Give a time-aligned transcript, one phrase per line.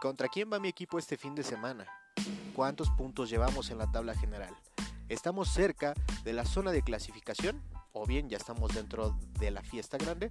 [0.00, 1.86] ¿Contra quién va mi equipo este fin de semana?
[2.54, 4.54] ¿Cuántos puntos llevamos en la tabla general?
[5.08, 7.62] ¿Estamos cerca de la zona de clasificación?
[7.92, 10.30] ¿O bien ya estamos dentro de la fiesta grande?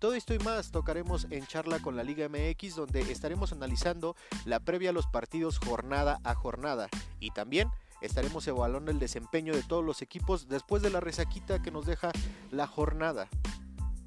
[0.00, 4.58] Todo esto y más tocaremos en charla con la Liga MX donde estaremos analizando la
[4.58, 6.88] previa a los partidos jornada a jornada
[7.20, 7.70] y también
[8.00, 12.10] estaremos evaluando el desempeño de todos los equipos después de la resaquita que nos deja
[12.50, 13.28] la jornada.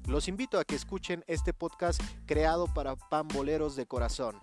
[0.06, 4.36] Los invito a que escuchen este podcast creado para pamboleros de corazón.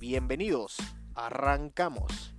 [0.00, 0.76] Bienvenidos,
[1.16, 2.32] arrancamos.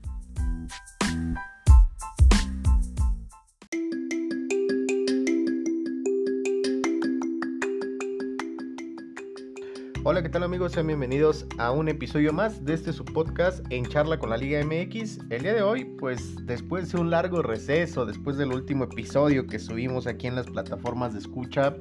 [10.05, 10.71] Hola, ¿qué tal amigos?
[10.71, 15.19] Sean bienvenidos a un episodio más de este subpodcast en charla con la Liga MX.
[15.29, 19.59] El día de hoy, pues después de un largo receso, después del último episodio que
[19.59, 21.75] subimos aquí en las plataformas de escucha,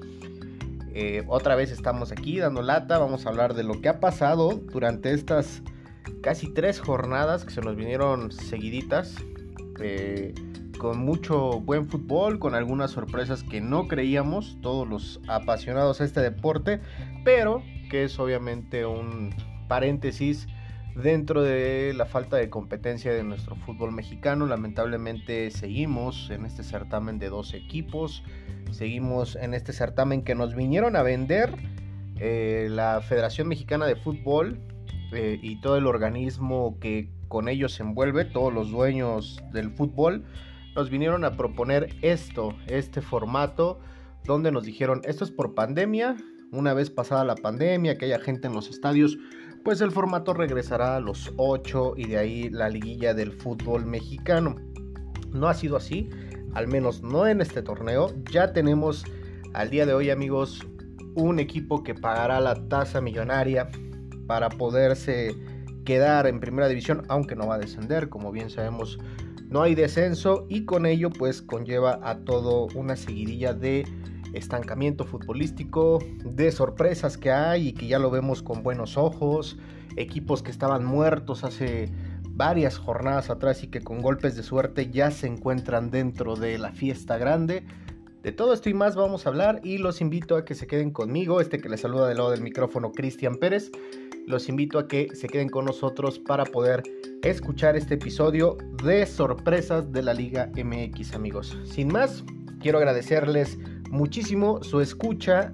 [1.00, 4.60] eh, otra vez estamos aquí dando lata, vamos a hablar de lo que ha pasado
[4.72, 5.62] durante estas
[6.24, 9.14] casi tres jornadas que se nos vinieron seguiditas,
[9.78, 10.34] eh,
[10.76, 16.20] con mucho buen fútbol, con algunas sorpresas que no creíamos, todos los apasionados a este
[16.20, 16.80] deporte,
[17.24, 19.32] pero que es obviamente un
[19.68, 20.48] paréntesis
[21.02, 24.46] dentro de la falta de competencia de nuestro fútbol mexicano.
[24.46, 28.22] Lamentablemente seguimos en este certamen de dos equipos,
[28.70, 31.54] seguimos en este certamen que nos vinieron a vender
[32.20, 34.58] eh, la Federación Mexicana de Fútbol
[35.12, 40.24] eh, y todo el organismo que con ellos envuelve, todos los dueños del fútbol,
[40.74, 43.78] nos vinieron a proponer esto, este formato,
[44.24, 46.16] donde nos dijeron, esto es por pandemia,
[46.50, 49.18] una vez pasada la pandemia, que haya gente en los estadios,
[49.64, 54.56] pues el formato regresará a los 8 y de ahí la liguilla del fútbol mexicano.
[55.32, 56.08] No ha sido así,
[56.54, 58.12] al menos no en este torneo.
[58.30, 59.04] Ya tenemos
[59.54, 60.66] al día de hoy amigos
[61.14, 63.68] un equipo que pagará la tasa millonaria
[64.26, 65.34] para poderse
[65.84, 68.98] quedar en primera división, aunque no va a descender, como bien sabemos,
[69.48, 73.86] no hay descenso y con ello pues conlleva a todo una seguidilla de
[74.32, 79.58] estancamiento futbolístico, de sorpresas que hay y que ya lo vemos con buenos ojos,
[79.96, 81.90] equipos que estaban muertos hace
[82.38, 86.72] varias jornadas atrás y que con golpes de suerte ya se encuentran dentro de la
[86.72, 87.64] fiesta grande.
[88.22, 90.90] De todo esto y más vamos a hablar y los invito a que se queden
[90.90, 93.70] conmigo, este que les saluda del lado del micrófono Cristian Pérez.
[94.26, 96.82] Los invito a que se queden con nosotros para poder
[97.22, 101.58] escuchar este episodio de sorpresas de la Liga MX amigos.
[101.64, 102.24] Sin más,
[102.60, 103.58] quiero agradecerles
[103.90, 105.52] muchísimo su escucha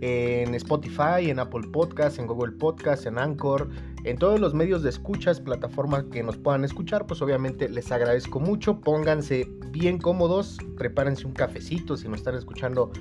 [0.00, 3.70] en Spotify, en Apple Podcast, en Google Podcast, en Anchor,
[4.04, 8.38] en todos los medios de escuchas, plataformas que nos puedan escuchar, pues obviamente les agradezco
[8.40, 8.80] mucho.
[8.80, 12.92] Pónganse bien cómodos, prepárense un cafecito si nos están escuchando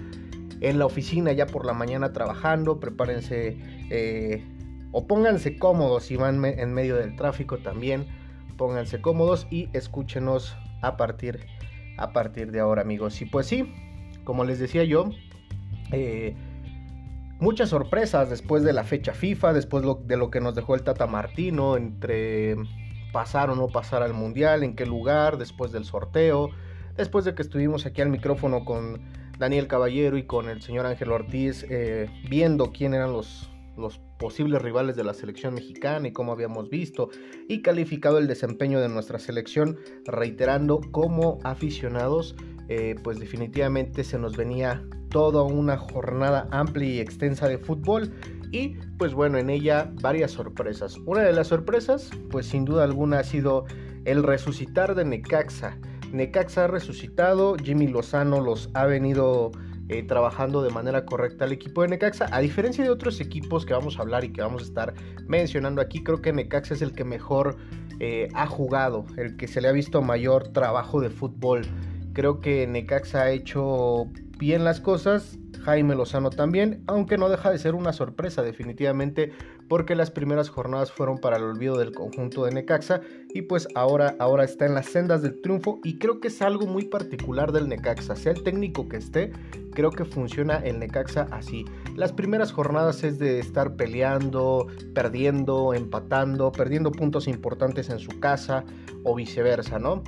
[0.62, 3.58] en la oficina ya por la mañana trabajando, prepárense
[3.90, 4.44] eh,
[4.91, 8.08] o pónganse cómodos si van en medio del tráfico también,
[8.58, 11.46] pónganse cómodos y escúchenos a partir,
[11.97, 13.22] a partir de ahora amigos.
[13.22, 13.72] Y pues sí,
[14.25, 15.09] como les decía yo,
[15.91, 16.36] eh,
[17.40, 21.08] muchas sorpresas después de la fecha FIFA, después de lo que nos dejó el Tata
[21.08, 22.56] Martino, entre
[23.14, 26.50] pasar o no pasar al Mundial, en qué lugar, después del sorteo,
[26.97, 29.02] después de que estuvimos aquí al micrófono con
[29.40, 34.62] Daniel Caballero y con el señor Ángel Ortiz, eh, viendo quién eran los, los posibles
[34.62, 37.09] rivales de la selección mexicana y cómo habíamos visto
[37.47, 42.35] y calificado el desempeño de nuestra selección, reiterando como aficionados
[42.68, 48.12] eh, pues definitivamente se nos venía toda una jornada amplia y extensa de fútbol
[48.52, 50.97] y pues bueno, en ella varias sorpresas.
[51.06, 53.66] Una de las sorpresas, pues sin duda alguna ha sido
[54.06, 55.78] el resucitar de Necaxa.
[56.12, 59.52] Necaxa ha resucitado, Jimmy Lozano los ha venido
[59.90, 62.28] eh, trabajando de manera correcta al equipo de Necaxa.
[62.31, 64.94] A diferencia de otros equipos que vamos a hablar y que vamos a estar
[65.28, 67.57] mencionando aquí, creo que Necaxa es el que mejor
[68.00, 71.62] eh, ha jugado, el que se le ha visto mayor trabajo de fútbol.
[72.13, 74.07] Creo que Necaxa ha hecho
[74.38, 79.31] bien las cosas, Jaime Lozano también, aunque no deja de ser una sorpresa definitivamente
[79.68, 83.02] porque las primeras jornadas fueron para el olvido del conjunto de Necaxa
[83.34, 86.67] y pues ahora, ahora está en las sendas del triunfo y creo que es algo
[86.67, 89.32] muy particular del Necaxa, sea el técnico que esté,
[89.72, 91.66] creo que funciona el Necaxa así.
[91.96, 98.64] Las primeras jornadas es de estar peleando, perdiendo, empatando, perdiendo puntos importantes en su casa
[99.03, 100.03] o viceversa, ¿no?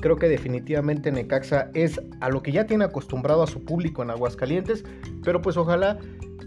[0.00, 4.10] Creo que definitivamente Necaxa es a lo que ya tiene acostumbrado a su público en
[4.10, 4.84] Aguascalientes,
[5.22, 5.98] pero pues ojalá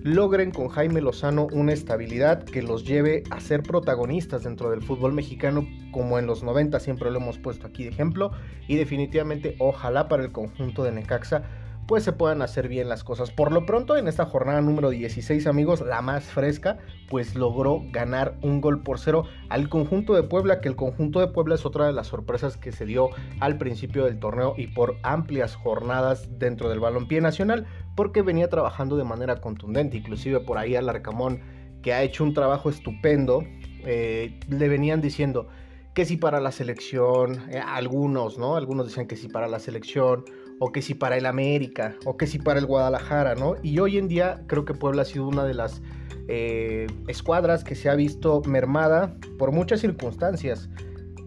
[0.04, 5.14] logren con Jaime Lozano una estabilidad que los lleve a ser protagonistas dentro del fútbol
[5.14, 8.32] mexicano como en los 90 siempre lo hemos puesto aquí de ejemplo
[8.68, 11.44] y definitivamente ojalá para el conjunto de Necaxa
[11.88, 13.32] pues se puedan hacer bien las cosas.
[13.32, 16.78] Por lo pronto, en esta jornada número 16, amigos, la más fresca,
[17.10, 21.28] pues logró ganar un gol por cero al conjunto de Puebla, que el conjunto de
[21.28, 23.10] Puebla es otra de las sorpresas que se dio
[23.40, 27.66] al principio del torneo y por amplias jornadas dentro del balompié nacional,
[27.96, 31.42] porque venía trabajando de manera contundente, inclusive por ahí al Arcamón,
[31.82, 33.44] que ha hecho un trabajo estupendo,
[33.86, 35.48] eh, le venían diciendo
[35.94, 38.56] que si para la selección, eh, algunos, ¿no?
[38.56, 40.26] Algunos decían que si para la selección,
[40.60, 43.56] o que si para el América, o que si para el Guadalajara, ¿no?
[43.62, 45.82] Y hoy en día creo que Puebla ha sido una de las
[46.28, 50.70] eh, escuadras que se ha visto mermada por muchas circunstancias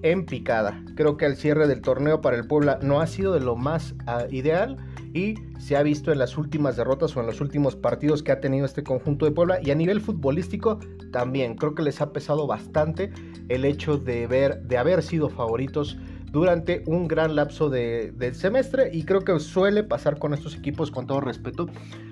[0.03, 0.83] en picada.
[0.95, 3.95] Creo que el cierre del torneo para el Puebla no ha sido de lo más
[4.07, 4.77] ah, ideal
[5.13, 8.41] y se ha visto en las últimas derrotas o en los últimos partidos que ha
[8.41, 10.79] tenido este conjunto de Puebla y a nivel futbolístico
[11.11, 13.11] también creo que les ha pesado bastante
[13.49, 15.99] el hecho de ver de haber sido favoritos
[16.37, 20.91] durante un gran lapso de, del semestre y creo que suele pasar con estos equipos
[20.91, 21.67] con todo respeto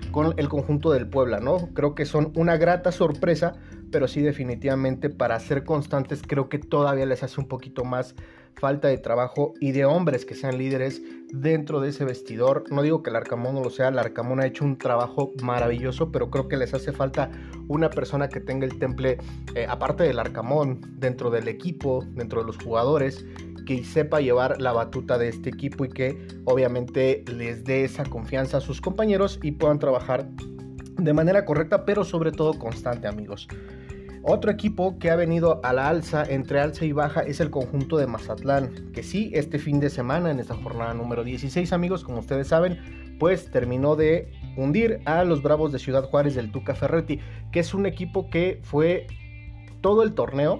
[0.09, 1.69] con el conjunto del Puebla, ¿no?
[1.75, 3.53] Creo que son una grata sorpresa,
[3.91, 8.15] pero sí definitivamente para ser constantes creo que todavía les hace un poquito más
[8.55, 12.63] falta de trabajo y de hombres que sean líderes dentro de ese vestidor.
[12.71, 16.11] No digo que el Arcamón no lo sea, el Arcamón ha hecho un trabajo maravilloso,
[16.11, 17.31] pero creo que les hace falta
[17.67, 19.17] una persona que tenga el temple,
[19.55, 23.25] eh, aparte del Arcamón, dentro del equipo, dentro de los jugadores,
[23.65, 28.57] que sepa llevar la batuta de este equipo y que obviamente les dé esa confianza
[28.57, 30.29] a sus compañeros y puedan trabajar
[30.97, 33.47] de manera correcta, pero sobre todo constante, amigos.
[34.27, 37.97] Otro equipo que ha venido a la alza, entre alza y baja, es el conjunto
[37.97, 42.21] de Mazatlán, que sí, este fin de semana, en esta jornada número 16, amigos, como
[42.21, 47.19] ustedes saben, pues terminó de hundir a los Bravos de Ciudad Juárez del Tuca Ferretti,
[47.51, 49.05] que es un equipo que fue
[49.81, 50.59] todo el torneo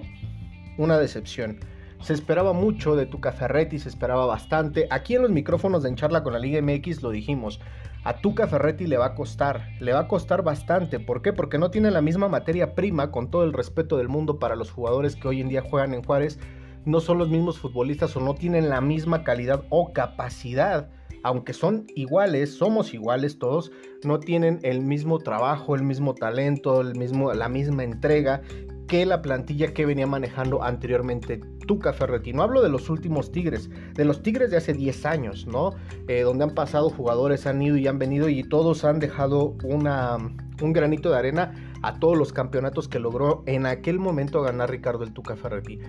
[0.78, 1.58] una decepción.
[2.00, 4.86] Se esperaba mucho de Tuca Ferretti, se esperaba bastante.
[4.90, 7.58] Aquí en los micrófonos de En Charla con la Liga MX lo dijimos.
[8.06, 11.00] A Tuca Ferretti le va a costar, le va a costar bastante.
[11.00, 11.32] ¿Por qué?
[11.32, 14.70] Porque no tiene la misma materia prima, con todo el respeto del mundo para los
[14.70, 16.38] jugadores que hoy en día juegan en Juárez.
[16.84, 20.88] No son los mismos futbolistas o no tienen la misma calidad o capacidad
[21.24, 23.72] aunque son iguales, somos iguales todos,
[24.04, 28.42] no tienen el mismo trabajo, el mismo talento, el mismo, la misma entrega
[28.86, 32.32] que la plantilla que venía manejando anteriormente Tuca Ferretti.
[32.32, 35.72] No hablo de los últimos Tigres, de los Tigres de hace 10 años, ¿no?
[36.08, 40.72] Eh, donde han pasado jugadores, han ido y han venido y todos han dejado un
[40.72, 45.12] granito de arena a todos los campeonatos que logró en aquel momento ganar Ricardo el
[45.12, 45.80] Tuca Ferretti.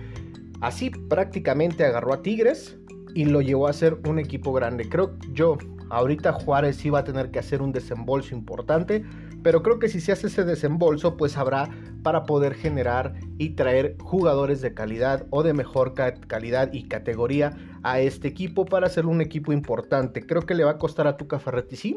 [0.60, 2.78] Así prácticamente agarró a Tigres
[3.14, 4.88] y lo llevó a ser un equipo grande.
[4.88, 5.56] Creo yo,
[5.90, 9.04] ahorita Juárez iba a tener que hacer un desembolso importante
[9.42, 11.70] pero creo que si se hace ese desembolso, pues habrá
[12.02, 18.00] para poder generar y traer jugadores de calidad o de mejor calidad y categoría a
[18.00, 20.26] este equipo para ser un equipo importante.
[20.26, 21.96] Creo que le va a costar a Tuca Ferretti, sí.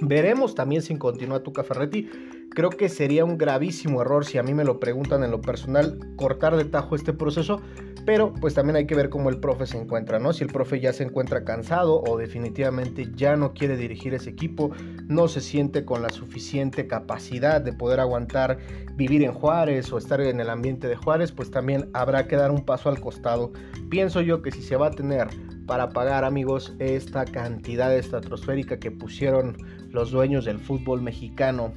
[0.00, 2.08] Veremos también si continúa Tuca Ferretti.
[2.50, 5.98] Creo que sería un gravísimo error si a mí me lo preguntan en lo personal
[6.16, 7.62] cortar de tajo este proceso
[8.04, 10.32] pero pues también hay que ver cómo el profe se encuentra, ¿no?
[10.32, 14.72] Si el profe ya se encuentra cansado o definitivamente ya no quiere dirigir ese equipo,
[15.06, 18.58] no se siente con la suficiente capacidad de poder aguantar
[18.96, 22.50] vivir en Juárez o estar en el ambiente de Juárez, pues también habrá que dar
[22.50, 23.52] un paso al costado.
[23.88, 25.28] Pienso yo que si se va a tener
[25.66, 29.56] para pagar, amigos, esta cantidad estratosférica que pusieron
[29.90, 31.72] los dueños del fútbol mexicano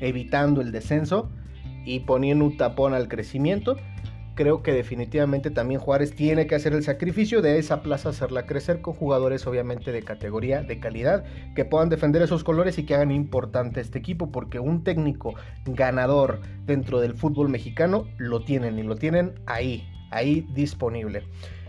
[0.00, 1.30] evitando el descenso
[1.84, 3.76] y poniendo un tapón al crecimiento,
[4.38, 8.80] creo que definitivamente también Juárez tiene que hacer el sacrificio de esa plaza, hacerla crecer
[8.80, 11.24] con jugadores obviamente de categoría, de calidad,
[11.56, 15.34] que puedan defender esos colores y que hagan importante este equipo, porque un técnico
[15.66, 21.24] ganador dentro del fútbol mexicano lo tienen y lo tienen ahí, ahí disponible.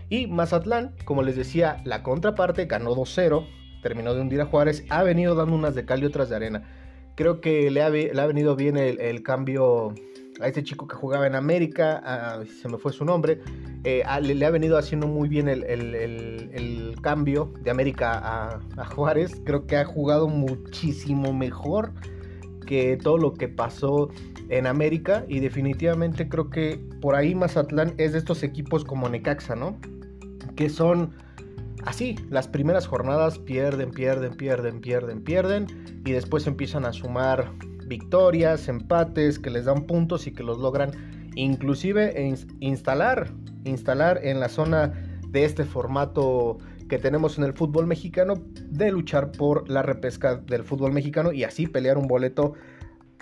[0.08, 3.48] Y Mazatlán, como les decía, la contraparte ganó 2-0,
[3.82, 6.62] terminó de hundir a Juárez, ha venido dando unas de cal y otras de arena.
[7.16, 9.92] Creo que le ha, venido bien el cambio
[10.40, 13.40] a este chico que jugaba en América, se me fue su nombre,
[13.84, 19.40] eh, le, ha venido haciendo muy bien el, cambio de América a, Juárez.
[19.44, 21.92] Creo que ha jugado muchísimo mejor
[22.66, 24.10] que todo lo que pasó
[24.50, 29.56] en América y definitivamente creo que por ahí Mazatlán es de estos equipos como Necaxa,
[29.56, 29.78] ¿no?
[30.56, 31.12] Que son
[31.84, 35.66] así, las primeras jornadas pierden, pierden, pierden, pierden, pierden
[36.04, 37.52] y después empiezan a sumar
[37.90, 40.92] victorias, empates, que les dan puntos y que los logran
[41.34, 43.30] inclusive instalar,
[43.64, 44.92] instalar en la zona
[45.28, 50.64] de este formato que tenemos en el fútbol mexicano de luchar por la repesca del
[50.64, 52.54] fútbol mexicano y así pelear un boleto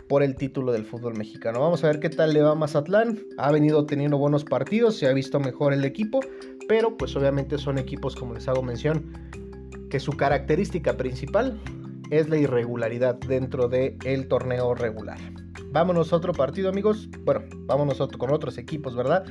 [0.08, 1.60] por el título del fútbol mexicano.
[1.60, 3.18] Vamos a ver qué tal le va a Mazatlán.
[3.36, 6.20] Ha venido teniendo buenos partidos, se ha visto mejor el equipo,
[6.66, 9.12] pero pues obviamente son equipos, como les hago mención,
[9.90, 11.60] que su característica principal
[12.10, 15.18] es la irregularidad dentro del torneo regular.
[15.70, 17.08] Vámonos a otro partido, amigos.
[17.24, 19.24] Bueno, vámonos con otros equipos, ¿verdad?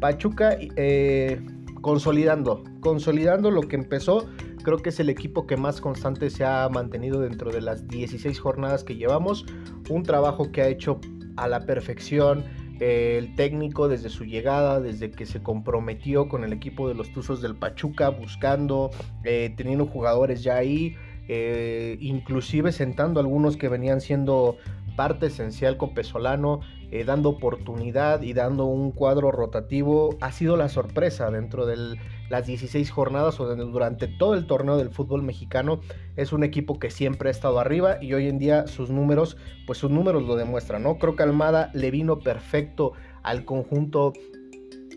[0.00, 1.40] Pachuca eh,
[1.80, 4.28] consolidando, consolidando lo que empezó.
[4.64, 8.38] Creo que es el equipo que más constante se ha mantenido dentro de las 16
[8.40, 9.46] jornadas que llevamos.
[9.88, 11.00] Un trabajo que ha hecho
[11.36, 12.44] a la perfección
[12.80, 17.12] eh, el técnico desde su llegada, desde que se comprometió con el equipo de los
[17.12, 18.90] Tuzos del Pachuca, buscando,
[19.22, 20.96] eh, teniendo jugadores ya ahí.
[21.28, 24.58] Inclusive sentando algunos que venían siendo
[24.96, 30.68] parte esencial con Pesolano, eh, dando oportunidad y dando un cuadro rotativo, ha sido la
[30.68, 35.80] sorpresa dentro de las 16 jornadas o durante todo el torneo del fútbol mexicano.
[36.16, 39.78] Es un equipo que siempre ha estado arriba y hoy en día sus números, pues
[39.78, 40.98] sus números lo demuestran, ¿no?
[40.98, 44.12] Creo que Almada le vino perfecto al conjunto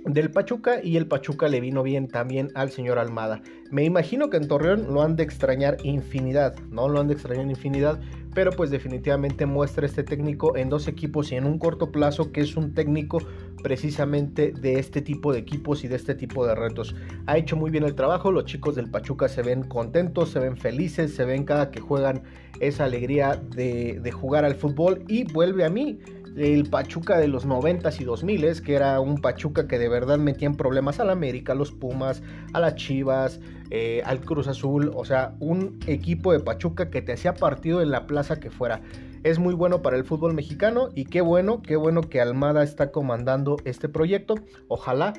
[0.08, 3.42] del Pachuca y el Pachuca le vino bien también al señor Almada.
[3.72, 6.88] Me imagino que en Torreón lo han de extrañar infinidad, ¿no?
[6.88, 8.00] Lo han de extrañar infinidad,
[8.34, 12.42] pero pues definitivamente muestra este técnico en dos equipos y en un corto plazo que
[12.42, 13.20] es un técnico
[13.62, 16.96] precisamente de este tipo de equipos y de este tipo de retos.
[17.26, 20.56] Ha hecho muy bien el trabajo, los chicos del Pachuca se ven contentos, se ven
[20.56, 22.24] felices, se ven cada que juegan
[22.60, 26.00] esa alegría de, de jugar al fútbol y vuelve a mí
[26.38, 30.48] el Pachuca de los 90s y 2000s, que era un Pachuca que de verdad metía
[30.48, 32.22] en problemas al América, a los Pumas,
[32.54, 33.40] a las Chivas,
[33.72, 37.90] eh, al Cruz Azul, o sea, un equipo de Pachuca que te hacía partido en
[37.90, 38.82] la plaza que fuera.
[39.24, 42.92] Es muy bueno para el fútbol mexicano y qué bueno, qué bueno que Almada está
[42.92, 44.36] comandando este proyecto.
[44.68, 45.14] Ojalá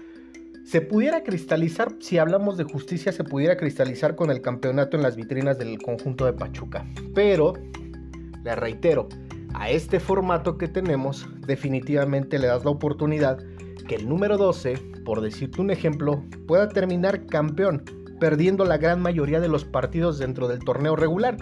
[0.65, 5.17] se pudiera cristalizar, si hablamos de justicia, se pudiera cristalizar con el campeonato en las
[5.17, 6.87] vitrinas del conjunto de Pachuca.
[7.15, 7.55] Pero,
[8.45, 9.09] le reitero,
[9.59, 13.39] a este formato que tenemos, definitivamente le das la oportunidad
[13.89, 14.75] que el número 12,
[15.05, 17.83] por decirte un ejemplo, pueda terminar campeón,
[18.21, 21.39] perdiendo la gran mayoría de los partidos dentro del torneo regular.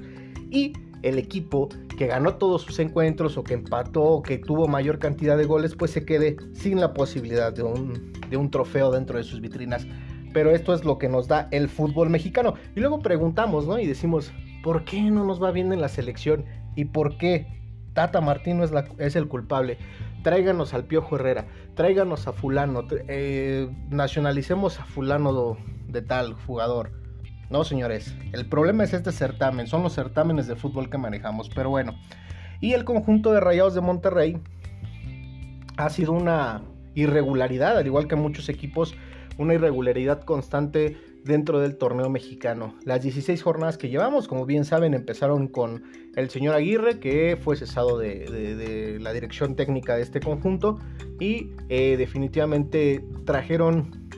[0.50, 1.68] Y el equipo
[1.99, 5.75] que ganó todos sus encuentros o que empató o que tuvo mayor cantidad de goles,
[5.75, 9.87] pues se quede sin la posibilidad de un, de un trofeo dentro de sus vitrinas.
[10.32, 12.54] Pero esto es lo que nos da el fútbol mexicano.
[12.75, 13.78] Y luego preguntamos, ¿no?
[13.78, 14.32] Y decimos,
[14.62, 16.44] ¿por qué no nos va bien en la selección?
[16.76, 17.46] ¿Y por qué
[17.97, 18.62] Tata Martino
[18.99, 19.79] es, el culpable.
[20.23, 25.57] Tráiganos al Piojo Herrera, tráiganos a fulano, eh, nacionalicemos a fulano
[25.88, 26.93] de, tal jugador.
[27.49, 31.71] No, señores, el problema es este certamen, son los certámenes de fútbol que manejamos, pero
[31.71, 31.95] bueno.
[32.61, 34.43] Y el conjunto de Rayados de Monterrey
[35.79, 38.95] ha sido una irregularidad, al igual que muchos equipos,
[39.38, 42.75] una irregularidad constante dentro del torneo mexicano.
[42.85, 45.83] Las 16 jornadas que llevamos, como bien saben, empezaron con
[46.14, 50.78] el señor Aguirre, que fue cesado de, la dirección técnica de este conjunto,
[51.21, 54.09] y eh, definitivamente trajeron,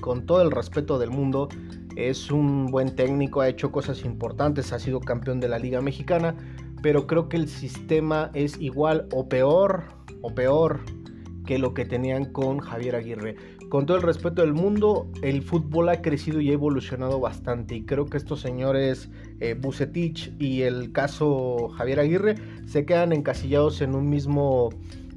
[0.00, 1.48] con todo el respeto del mundo,
[1.96, 6.34] es un buen técnico, ha hecho cosas importantes, ha sido campeón de la Liga Mexicana,
[6.82, 9.84] pero creo que el sistema es igual o peor,
[10.22, 10.80] o peor
[11.46, 13.36] que lo que tenían con Javier Aguirre
[13.72, 17.74] con todo el respeto del mundo, el fútbol ha crecido y ha evolucionado bastante.
[17.74, 19.08] Y creo que estos señores
[19.40, 22.34] eh, Bucetich y el caso Javier Aguirre
[22.66, 24.68] se quedan encasillados en un mismo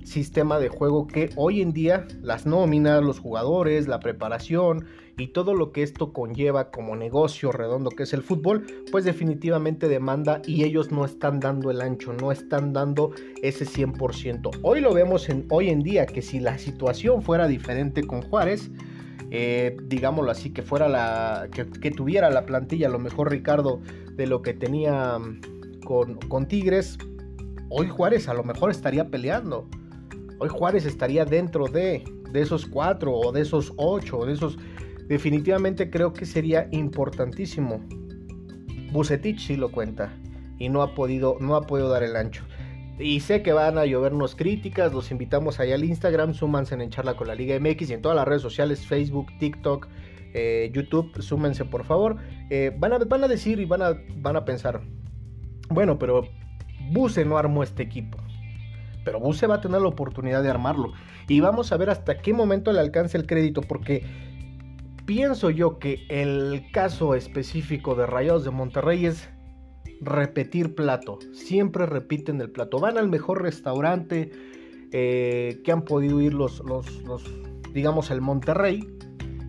[0.05, 4.85] sistema de juego que hoy en día las nóminas, los jugadores, la preparación
[5.17, 9.87] y todo lo que esto conlleva como negocio redondo que es el fútbol, pues definitivamente
[9.87, 14.59] demanda y ellos no están dando el ancho, no están dando ese 100%.
[14.61, 18.69] Hoy lo vemos en, hoy en día que si la situación fuera diferente con Juárez,
[19.31, 23.81] eh, digámoslo así, que fuera la, que, tuviera la plantilla, a lo mejor Ricardo,
[24.15, 26.97] de lo que tenía mm, con, con Tigres,
[27.69, 29.67] hoy Juárez a lo mejor estaría peleando.
[30.39, 34.57] Hoy Juárez estaría dentro de, de esos cuatro o de esos ocho o de esos
[35.07, 37.81] definitivamente creo que sería importantísimo.
[38.91, 40.13] Bucetich sí lo cuenta
[40.57, 42.43] y no ha podido, no ha podido dar el ancho.
[42.97, 47.15] Y sé que van a llovernos críticas, los invitamos allá al Instagram, súmanse en Charla
[47.15, 49.87] con la Liga MX y en todas las redes sociales, Facebook, TikTok,
[50.33, 52.17] eh, YouTube, súmense por favor.
[52.49, 54.81] Eh, van, a, van a decir y van a, van a pensar,
[55.69, 56.29] bueno, pero
[56.89, 58.17] Buse no armó este equipo.
[59.03, 60.93] Pero Buse va a tener la oportunidad de armarlo.
[61.27, 64.03] Y vamos a ver hasta qué momento le alcance el crédito, porque
[65.05, 69.29] pienso yo que el caso específico de Rayados de Monterrey es
[70.01, 71.19] repetir plato.
[71.33, 72.79] Siempre repiten el plato.
[72.79, 74.31] Van al mejor restaurante
[74.91, 76.85] eh, que han podido ir los, los,
[77.73, 78.87] digamos, el Monterrey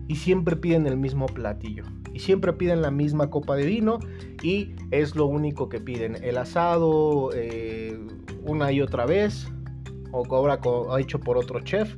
[0.07, 1.83] y siempre piden el mismo platillo.
[2.13, 3.99] Y siempre piden la misma copa de vino
[4.41, 6.23] y es lo único que piden.
[6.23, 7.99] El asado eh,
[8.43, 9.47] una y otra vez
[10.11, 10.59] o cobra
[10.99, 11.95] hecho por otro chef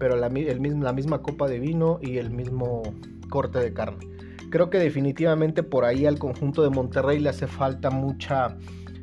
[0.00, 2.82] pero la, misma copa de vino y el mismo
[3.28, 4.08] corte de carne.
[4.50, 8.56] Creo que definitivamente por ahí al conjunto de Monterrey le hace falta mucha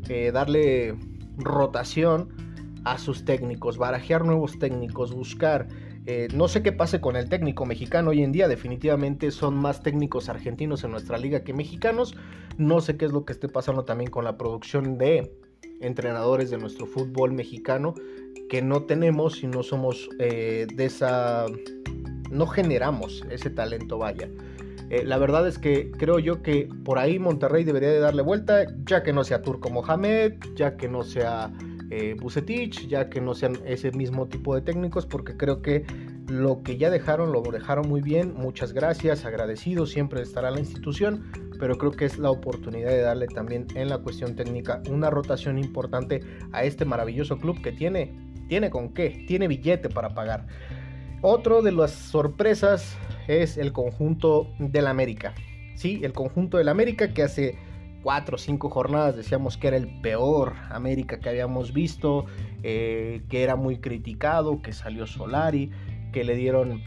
[0.10, 0.96] eh, darle
[1.38, 2.30] rotación
[2.84, 5.68] a sus técnicos, barajear nuevos técnicos, buscar.
[6.08, 9.84] Eh, no sé qué pase con el técnico mexicano hoy en día, definitivamente son más
[9.84, 12.16] técnicos argentinos en nuestra liga que mexicanos.
[12.58, 15.32] No sé qué es lo que esté pasando también con la producción de
[15.80, 17.94] entrenadores de nuestro fútbol mexicano
[18.50, 21.46] que no tenemos y no somos eh, de esa...
[22.32, 24.30] no generamos ese talento, vaya.
[24.90, 28.66] Eh, la verdad es que creo yo que por ahí Monterrey debería de darle vuelta,
[28.86, 31.52] ya que no sea Turco Mohamed, ya que no sea
[31.90, 35.86] eh, Bucetich, ya que no sean ese mismo tipo de técnicos, porque creo que
[36.28, 38.34] lo que ya dejaron lo dejaron muy bien.
[38.34, 41.24] Muchas gracias, agradecido siempre estará la institución,
[41.60, 45.58] pero creo que es la oportunidad de darle también en la cuestión técnica una rotación
[45.58, 48.16] importante a este maravilloso club que tiene,
[48.48, 50.46] tiene con qué, tiene billete para pagar.
[51.22, 55.34] Otro de las sorpresas es el conjunto del América.
[55.76, 57.58] Sí, el conjunto del América que hace
[58.04, 62.26] cuatro o cinco jornadas decíamos que era el peor América que habíamos visto,
[62.64, 65.72] eh, que era muy criticado, que salió Solari,
[66.12, 66.82] que le dieron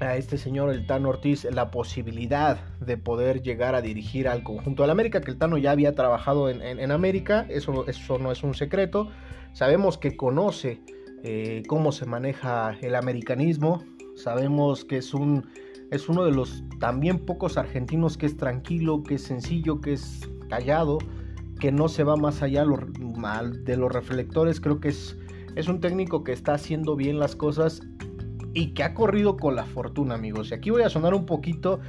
[0.00, 4.82] a este señor el Tano Ortiz la posibilidad de poder llegar a dirigir al conjunto
[4.82, 8.54] del América, que el Tano ya había trabajado en, América, eso, eso no es un
[8.54, 9.10] secreto,
[9.52, 10.82] sabemos que conoce
[11.22, 15.44] eh, cómo se maneja el americanismo, sabemos que es un
[15.90, 20.28] es uno de los también pocos argentinos que es tranquilo, que es sencillo, que es
[20.48, 20.98] callado,
[21.58, 24.60] que no se va más allá de los reflectores.
[24.60, 25.16] Creo que es,
[25.56, 27.82] es un técnico que está haciendo bien las cosas
[28.54, 30.50] y que ha corrido con la fortuna, amigos.
[30.50, 31.80] Y aquí voy a sonar un poquito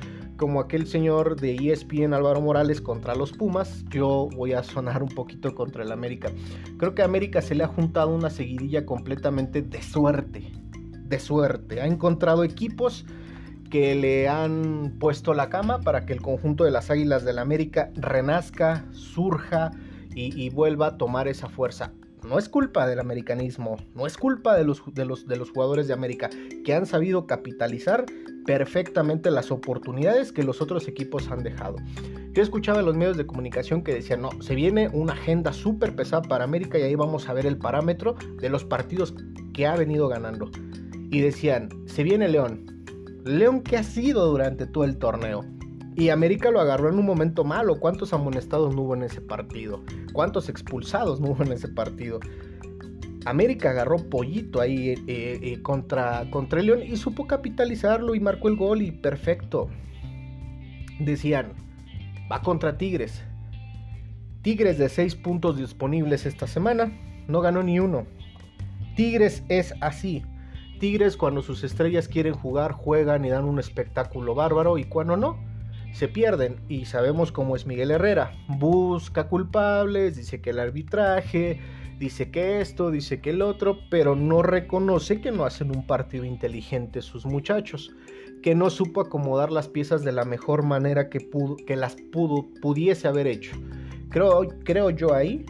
[0.41, 5.10] como aquel señor de ESPN Álvaro Morales contra los Pumas, yo voy a sonar un
[5.10, 6.31] poquito contra el América.
[6.79, 10.51] Creo que a América se le ha juntado una seguidilla completamente de suerte,
[11.03, 11.79] de suerte.
[11.79, 13.05] Ha encontrado equipos
[13.69, 17.43] que le han puesto la cama para que el conjunto de las Águilas del la
[17.43, 19.69] América renazca, surja
[20.15, 21.93] y, vuelva a tomar esa fuerza.
[22.28, 25.88] No es culpa del americanismo, no es culpa de los, de, los, de los jugadores
[25.88, 26.30] de América,
[26.63, 28.06] que han sabido capitalizar
[28.46, 31.77] perfectamente las oportunidades que los otros equipos han dejado.
[32.34, 35.96] Yo escuchaba en los medios de comunicación que decían, no, se viene una agenda súper
[35.96, 39.14] pesada para América y ahí vamos a ver el parámetro de los partidos
[39.53, 40.50] que ha venido ganando.
[41.10, 42.86] Y decían, se viene León,
[43.25, 45.44] León que ha sido durante todo el torneo.
[45.96, 47.80] Y América lo agarró en un momento malo.
[47.80, 49.84] ¿Cuántos amonestados no hubo en ese partido?
[50.14, 52.20] ¿Cuántos expulsados no hubo en ese partido?
[53.25, 58.48] América agarró pollito ahí eh, eh, contra, contra el León y supo capitalizarlo y marcó
[58.48, 59.70] el gol y perfecto.
[61.00, 61.54] Decían,
[62.32, 63.24] va contra Tigres.
[64.42, 66.92] Tigres de 6 puntos disponibles esta semana,
[67.27, 68.08] no ganó ni uno.
[68.96, 70.24] Tigres es así.
[70.80, 75.38] Tigres cuando sus estrellas quieren jugar, juegan y dan un espectáculo bárbaro y cuando no,
[75.94, 76.58] se pierden.
[76.68, 78.32] Y sabemos cómo es Miguel Herrera.
[78.48, 81.60] Busca culpables, dice que el arbitraje,
[82.00, 86.25] dice que esto, dice que el otro, pero no reconoce que no hacen un partido
[86.25, 87.92] inteligente sus muchachos,
[88.42, 92.48] que no supo acomodar las piezas de la mejor manera que, pudo, que las pudo,
[92.62, 93.51] pudiese haber hecho.
[94.10, 95.46] Creo, creo yo ahí,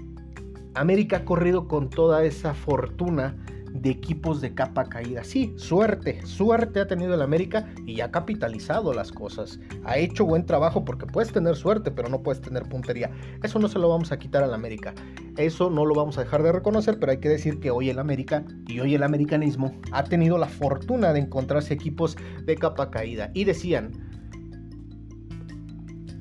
[0.73, 3.35] América ha corrido con toda esa fortuna
[3.73, 5.23] de equipos de capa caída.
[5.23, 9.59] Sí, suerte, suerte ha tenido el América y ha capitalizado las cosas.
[9.83, 13.11] Ha hecho buen trabajo porque puedes tener suerte, pero no puedes tener puntería.
[13.43, 14.93] Eso no se lo vamos a quitar al América.
[15.37, 17.99] Eso no lo vamos a dejar de reconocer, pero hay que decir que hoy el
[17.99, 23.31] América y hoy el americanismo ha tenido la fortuna de encontrarse equipos de capa caída.
[23.33, 23.91] Y decían,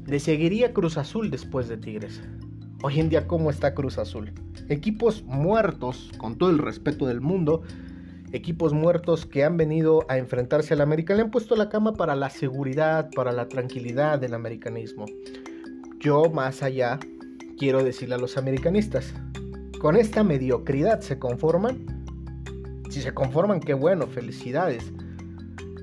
[0.06, 2.20] le seguiría Cruz Azul después de Tigres.
[2.82, 4.32] Hoy en día, ¿cómo está Cruz Azul?
[4.70, 7.60] Equipos muertos, con todo el respeto del mundo,
[8.32, 12.16] equipos muertos que han venido a enfrentarse al América le han puesto la cama para
[12.16, 15.04] la seguridad, para la tranquilidad del americanismo.
[15.98, 16.98] Yo, más allá,
[17.58, 19.12] quiero decirle a los americanistas,
[19.78, 21.84] con esta mediocridad se conforman.
[22.88, 24.90] Si se conforman, qué bueno, felicidades.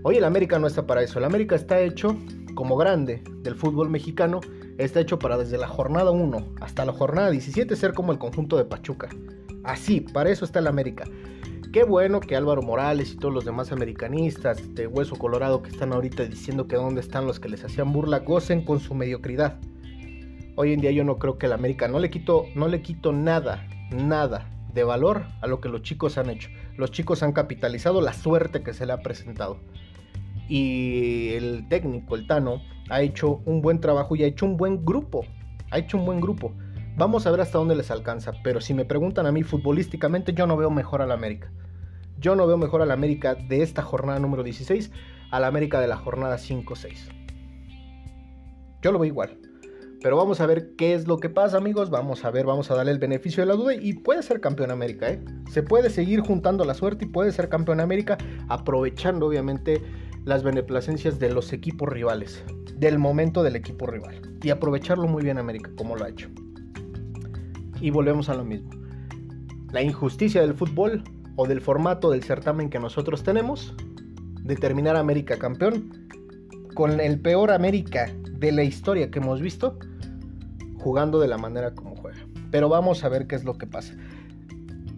[0.01, 1.19] Hoy el América no está para eso.
[1.19, 2.17] El América está hecho
[2.57, 4.41] como grande del fútbol mexicano
[4.79, 8.57] está hecho para desde la jornada 1 hasta la jornada 17 ser como el conjunto
[8.57, 9.09] de Pachuca.
[9.63, 11.05] Así, para eso está el América.
[11.71, 15.93] Qué bueno que Álvaro Morales y todos los demás americanistas de Hueso Colorado que están
[15.93, 19.59] ahorita diciendo que dónde están los que les hacían burla gocen con su mediocridad.
[20.55, 23.13] Hoy en día yo no creo que el América no le quito no le quito
[23.13, 26.49] nada, nada de valor a lo que los chicos han hecho.
[26.75, 29.59] Los chicos han capitalizado la suerte que se le ha presentado
[30.47, 34.85] y el técnico, el Tano, ha hecho un buen trabajo y ha hecho un buen
[34.85, 35.25] grupo.
[35.71, 36.53] Ha hecho un buen grupo.
[36.95, 38.31] Vamos a ver hasta dónde les alcanza.
[38.43, 41.51] Pero si me preguntan a mí futbolísticamente, yo no veo mejor al América.
[42.19, 44.91] Yo no veo mejor al América de esta jornada número 16
[45.31, 47.11] al América de la jornada 5-6.
[48.81, 49.37] Yo lo veo igual.
[50.01, 51.89] Pero vamos a ver qué es lo que pasa, amigos.
[51.89, 53.73] Vamos a ver, vamos a darle el beneficio de la duda.
[53.73, 55.23] Y puede ser campeón América, ¿eh?
[55.51, 59.81] Se puede seguir juntando la suerte y puede ser campeón América, aprovechando, obviamente,
[60.27, 62.43] las beneplacencias de los equipos rivales,
[62.75, 64.19] del momento del equipo rival.
[64.43, 66.27] Y aprovecharlo muy bien América, como lo ha hecho.
[67.79, 68.69] Y volvemos a lo mismo.
[69.71, 71.01] La injusticia del fútbol
[71.37, 73.73] o del formato del certamen que nosotros tenemos,
[74.41, 76.09] determinar a América campeón,
[76.73, 79.79] con el peor América de la historia que hemos visto,
[80.77, 82.19] jugando de la manera como juega.
[82.51, 83.93] Pero vamos a ver qué es lo que pasa.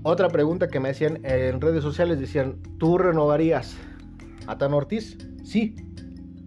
[0.02, 3.78] Otra pregunta que me hacían en redes sociales decían, ¿tú renovarías
[4.58, 5.18] Tan Ortiz?
[5.44, 5.76] Sí.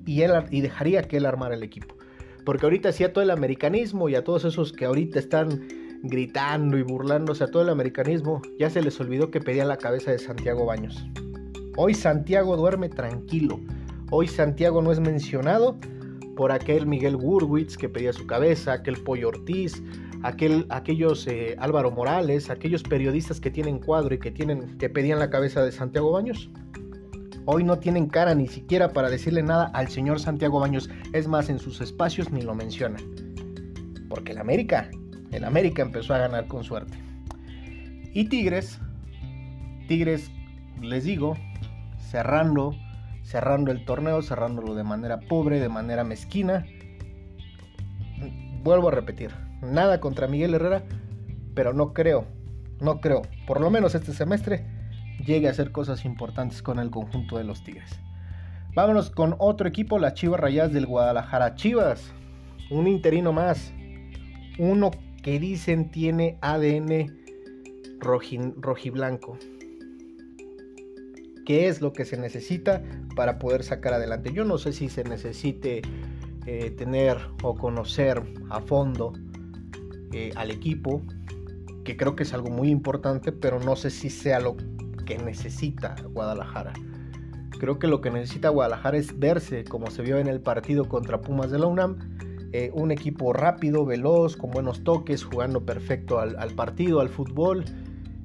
[0.07, 1.95] Y, él, y dejaría que él armara el equipo.
[2.45, 5.69] Porque ahorita sí a todo el americanismo y a todos esos que ahorita están
[6.03, 10.11] gritando y burlándose a todo el americanismo, ya se les olvidó que pedían la cabeza
[10.11, 11.07] de Santiago Baños.
[11.77, 13.61] Hoy Santiago duerme tranquilo.
[14.11, 15.79] Hoy Santiago no es mencionado
[16.37, 19.83] por aquel Miguel Gurwitz que pedía su cabeza, aquel Pollo Ortiz,
[20.23, 25.19] aquel, aquellos eh, Álvaro Morales, aquellos periodistas que tienen cuadro y que, tienen, que pedían
[25.19, 26.51] la cabeza de Santiago Baños.
[27.45, 30.89] Hoy no tienen cara ni siquiera para decirle nada al señor Santiago Baños.
[31.13, 32.99] Es más, en sus espacios ni lo menciona.
[34.09, 34.91] Porque el América,
[35.31, 36.97] el América empezó a ganar con suerte.
[38.13, 38.79] Y Tigres,
[39.89, 40.31] Tigres,
[40.81, 41.37] les digo,
[42.11, 42.75] cerrando
[43.23, 46.67] cerrando el torneo, cerrándolo de manera pobre, de manera mezquina.
[48.63, 49.31] Vuelvo a repetir,
[49.63, 50.83] nada contra Miguel Herrera,
[51.55, 52.27] pero no creo,
[52.81, 54.65] no creo, por lo menos este semestre,
[55.25, 57.98] llegue a hacer cosas importantes con el conjunto de los Tigres.
[58.75, 61.55] Vámonos con otro equipo, las Chivas Rayas del Guadalajara.
[61.55, 62.12] Chivas,
[62.70, 63.72] un interino más,
[64.59, 64.90] uno
[65.22, 67.18] que dicen tiene ADN
[68.01, 69.38] rojiblanco
[71.44, 72.83] qué es lo que se necesita
[73.16, 74.33] para poder sacar adelante.
[74.33, 75.83] Yo no sé si se necesite
[76.46, 79.12] eh, tener o conocer a fondo
[80.12, 81.03] eh, al equipo,
[81.85, 84.57] que creo que es algo muy importante, pero no sé si sea lo
[85.16, 86.72] que necesita Guadalajara.
[87.59, 91.20] Creo que lo que necesita Guadalajara es verse como se vio en el partido contra
[91.20, 91.98] Pumas de la UNAM.
[92.53, 97.64] Eh, un equipo rápido, veloz, con buenos toques, jugando perfecto al, al partido, al fútbol,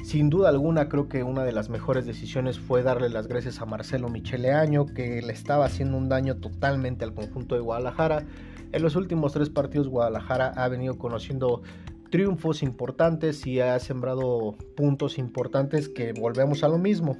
[0.04, 3.66] sin duda alguna creo que una de las mejores decisiones fue darle las gracias a
[3.66, 8.26] Marcelo Michele Año, que le estaba haciendo un daño totalmente al conjunto de Guadalajara.
[8.72, 11.62] En los últimos tres partidos Guadalajara ha venido conociendo
[12.10, 17.18] triunfos importantes y ha sembrado puntos importantes que volvemos a lo mismo.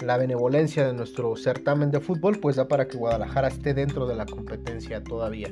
[0.00, 4.14] La benevolencia de nuestro certamen de fútbol pues da para que Guadalajara esté dentro de
[4.14, 5.50] la competencia todavía.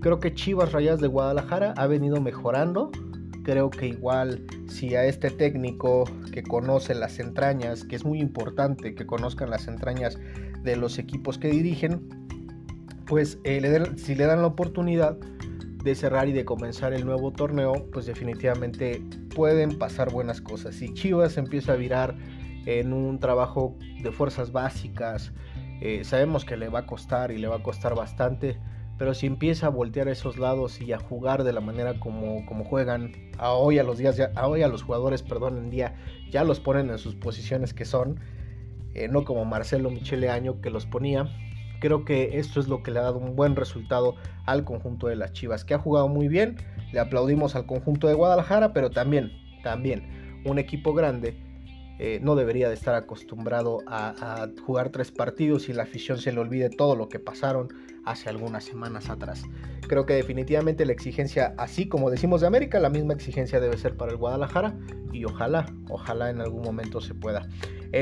[0.00, 2.90] Creo que Chivas Rayas de Guadalajara ha venido mejorando
[3.46, 8.96] creo que igual si a este técnico que conoce las entrañas, que es muy importante
[8.96, 10.18] que conozcan las entrañas
[10.64, 12.08] de los equipos que dirigen,
[13.06, 13.62] pues eh,
[13.94, 15.16] si le dan la oportunidad
[15.86, 19.00] de cerrar y de comenzar el nuevo torneo, pues definitivamente
[19.34, 20.74] pueden pasar buenas cosas.
[20.74, 22.16] Si Chivas empieza a virar
[22.66, 25.32] en un trabajo de fuerzas básicas,
[25.80, 28.58] eh, sabemos que le va a costar y le va a costar bastante,
[28.98, 32.64] pero si empieza a voltear esos lados y a jugar de la manera como, como
[32.64, 35.94] juegan, a hoy a los días, hoy a los jugadores, perdón, en día
[36.30, 38.18] ya los ponen en sus posiciones que son,
[38.94, 41.28] eh, no como Marcelo Michele Año que los ponía.
[41.80, 45.16] Creo que esto es lo que le ha dado un buen resultado al conjunto de
[45.16, 46.56] las Chivas, que ha jugado muy bien.
[46.92, 51.36] Le aplaudimos al conjunto de Guadalajara, pero también, también un equipo grande
[51.98, 56.40] eh, no debería de estar acostumbrado a, jugar tres partidos y la afición se le
[56.40, 57.68] olvide todo lo que pasaron
[58.04, 59.44] hace algunas semanas atrás.
[59.88, 63.96] Creo que definitivamente la exigencia, así como decimos de América, la misma exigencia debe ser
[63.96, 64.76] para el Guadalajara
[65.12, 67.48] y ojalá, ojalá en algún momento se pueda.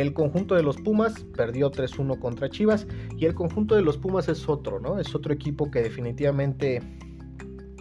[0.00, 4.28] El conjunto de los Pumas perdió 3-1 contra Chivas y el conjunto de los Pumas
[4.28, 4.98] es otro, ¿no?
[4.98, 6.82] Es otro equipo que definitivamente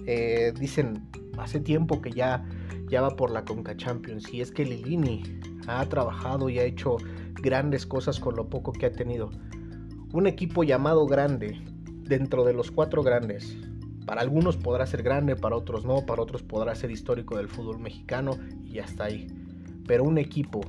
[0.06, 2.46] eh, dicen hace tiempo que ya,
[2.88, 5.24] ya va por la Conca Champions y es que Lilini
[5.66, 6.98] ha trabajado y ha hecho
[7.42, 9.32] grandes cosas con lo poco que ha tenido.
[10.12, 11.60] Un equipo llamado grande,
[12.04, 13.58] dentro de los cuatro grandes.
[14.06, 17.80] Para algunos podrá ser grande, para otros no, para otros podrá ser histórico del fútbol
[17.80, 19.26] mexicano y hasta ahí.
[19.88, 20.62] Pero un equipo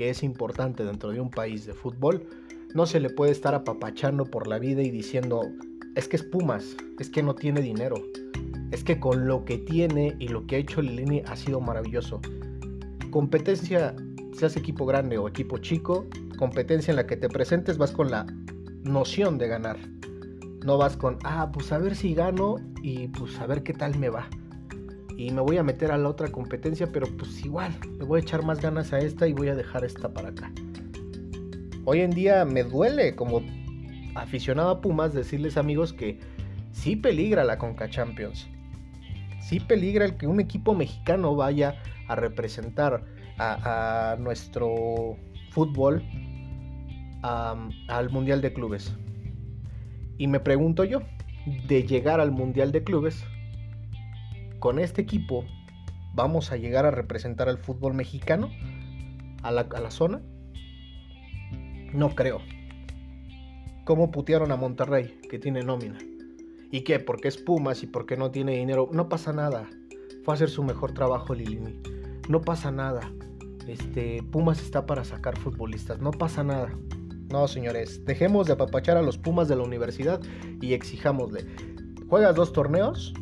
[0.00, 2.26] que es importante dentro de un país de fútbol,
[2.72, 5.42] no se le puede estar apapachando por la vida y diciendo,
[5.94, 7.96] es que es Pumas, es que no tiene dinero,
[8.70, 12.18] es que con lo que tiene y lo que ha hecho Lilini ha sido maravilloso
[13.10, 13.94] competencia,
[14.32, 16.06] seas equipo grande o equipo chico,
[16.38, 18.24] competencia en la que te presentes vas con la
[18.84, 19.76] noción de ganar.
[20.64, 23.98] No vas con, ah, pues a ver si gano y pues a ver qué tal
[23.98, 24.30] me va.
[25.20, 28.22] Y me voy a meter a la otra competencia, pero pues igual, me voy a
[28.22, 30.50] echar más ganas a esta y voy a dejar esta para acá.
[31.84, 33.42] Hoy en día me duele como
[34.14, 36.18] aficionado a Pumas decirles amigos que
[36.72, 38.48] sí peligra la Conca Champions.
[39.42, 41.74] Sí peligra el que un equipo mexicano vaya
[42.08, 43.04] a representar
[43.36, 45.18] a, nuestro
[45.50, 46.02] fútbol
[47.20, 48.96] al Mundial de Clubes.
[50.16, 51.02] Y me pregunto yo,
[51.68, 53.22] de llegar al Mundial de Clubes,
[54.60, 55.44] con este equipo
[56.14, 58.50] vamos a llegar a representar al fútbol mexicano
[59.42, 60.20] a la, zona.
[61.94, 62.40] No creo.
[63.84, 65.98] ¿Cómo putearon a Monterrey, que tiene nómina?
[66.70, 67.00] ¿Y qué?
[67.00, 68.90] Porque es Pumas y porque no tiene dinero.
[68.92, 69.66] No pasa nada.
[70.24, 71.80] Fue a hacer su mejor trabajo Lilini.
[72.28, 73.10] No pasa nada.
[73.66, 76.00] Este, Pumas está para sacar futbolistas.
[76.00, 76.70] No pasa nada.
[77.30, 78.04] No, señores.
[78.04, 80.20] Dejemos de apapachar a los Pumas de la universidad
[80.60, 81.46] y exijámosle.
[82.08, 83.14] Juegas dos torneos.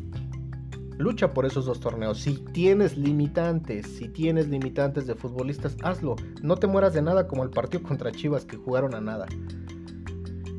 [0.99, 2.19] Lucha por esos dos torneos.
[2.19, 6.17] Si tienes limitantes, si tienes limitantes de futbolistas, hazlo.
[6.43, 9.25] No te mueras de nada como el partido contra Chivas que jugaron a nada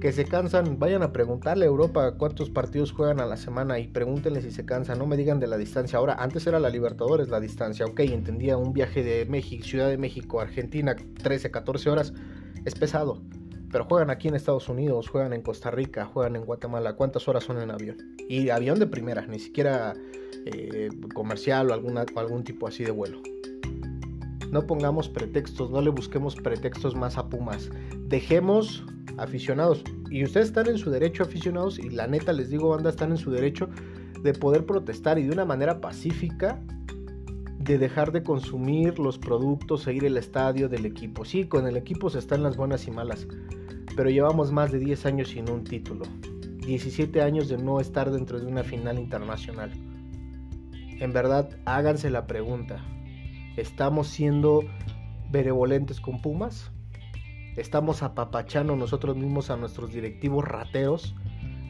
[0.01, 3.87] que se cansan, vayan a preguntarle a Europa cuántos partidos juegan a la semana y
[3.87, 5.99] pregúntenle si se cansan, no me digan de la distancia.
[5.99, 9.99] Ahora, antes era la Libertadores la distancia, ok, entendía un viaje de México, Ciudad de
[9.99, 12.15] México, Argentina, 13, 14 horas,
[12.65, 13.21] es pesado.
[13.71, 16.95] Pero juegan aquí en Estados Unidos, juegan en Costa Rica, juegan en Guatemala.
[16.95, 17.97] ¿Cuántas horas son en avión?
[18.29, 19.95] Y avión de primera, ni siquiera
[20.47, 23.21] eh, comercial o, algún tipo así de vuelo.
[24.51, 27.71] No pongamos pretextos, no le busquemos pretextos más a Pumas.
[28.09, 28.85] Dejemos
[29.17, 29.85] aficionados.
[30.11, 33.19] Y ustedes están en su derecho aficionados y la neta les digo, banda, están en
[33.19, 33.69] su derecho
[34.23, 36.61] de poder protestar y de una manera pacífica
[37.61, 41.25] de dejar de consumir los productos e ir al estadio del equipo.
[41.25, 43.29] Sí, con el equipo se están las buenas y malas,
[44.01, 46.07] pero llevamos más de 10 años sin un título.
[46.65, 49.71] 17 años de no estar dentro de una final internacional.
[50.73, 52.83] En verdad, háganse la pregunta.
[53.59, 54.63] ¿Estamos siendo
[55.31, 56.73] benevolentes con Pumas?
[57.59, 61.15] estamos apapachando nosotros mismos a nuestros directivos rateros,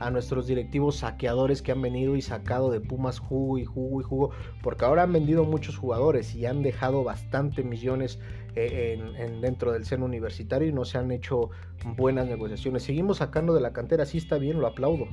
[0.01, 4.05] a nuestros directivos saqueadores que han venido y sacado de Pumas jugo y jugo y
[4.05, 4.31] jugo,
[4.63, 8.19] porque ahora han vendido muchos jugadores y han dejado bastante millones
[8.57, 11.51] eh, en, dentro del seno universitario y no se han hecho
[11.97, 12.83] buenas negociaciones.
[12.83, 15.07] Seguimos sacando de la cantera, sí está bien, lo aplaudo,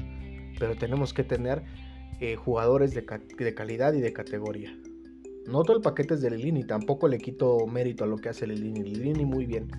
[0.58, 1.63] pero tenemos que tener
[2.21, 3.06] eh, jugadores de,
[3.54, 4.76] calidad y de categoría.
[5.45, 8.47] No todo el paquete es de Lilini, tampoco le quito mérito a lo que hace
[8.47, 8.84] Lilini.
[8.84, 9.69] Lilini muy bien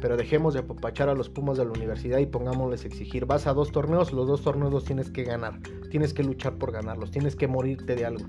[0.00, 3.26] pero dejemos de apapachar a los Pumas de la universidad y pongámosles exigir.
[3.26, 5.60] Vas a dos torneos, los dos torneos los tienes que ganar.
[5.90, 8.26] Tienes que luchar por ganarlos, tienes que morirte de algo.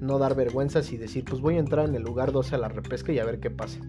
[0.00, 2.68] No dar vergüenzas y decir, pues voy a entrar en el lugar 12 a la
[2.68, 3.80] repesca y a ver qué pasa.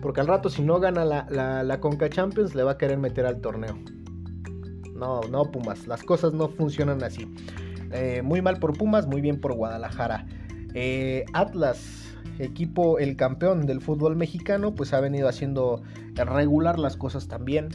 [0.00, 3.26] Porque al rato si no gana la, la, Conca Champions le va a querer meter
[3.26, 3.76] al torneo.
[4.94, 7.26] No, no Pumas, las cosas no funcionan así.
[7.92, 10.26] Eh, muy mal por Pumas, muy bien por Guadalajara.
[10.74, 12.09] Eh, Atlas
[12.42, 15.82] equipo, el campeón del fútbol mexicano, pues ha venido haciendo
[16.14, 17.68] regular las cosas también.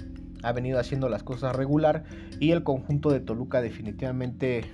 [0.43, 2.04] Ha venido haciendo las cosas regular.
[2.39, 4.65] Y el conjunto de Toluca definitivamente,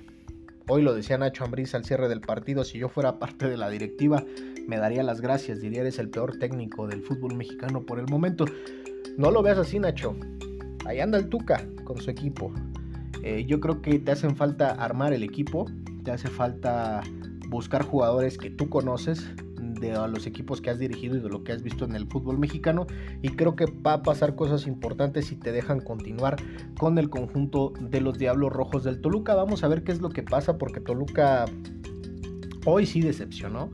[0.68, 3.70] hoy lo decía Nacho Ambriz al cierre del partido, si yo fuera parte de la
[3.70, 4.22] directiva,
[4.66, 5.60] me daría las gracias.
[5.60, 8.44] Diría, eres el peor técnico del fútbol mexicano por el momento.
[9.16, 10.16] No lo veas así, Nacho.
[10.84, 12.52] Ahí anda el Tuca con su equipo.
[13.22, 15.66] Eh, yo creo que te hacen falta armar el equipo,
[16.02, 17.02] te hace falta
[17.48, 19.28] buscar jugadores que tú conoces,
[19.90, 22.38] de los equipos que has dirigido y de lo que has visto en el fútbol
[22.38, 22.86] mexicano
[23.20, 26.36] y creo que va a pasar cosas importantes si te dejan continuar
[26.78, 29.34] con el conjunto de los Diablos Rojos del Toluca.
[29.34, 31.46] Vamos a ver qué es lo que pasa porque Toluca
[32.64, 33.70] hoy sí decepcionó.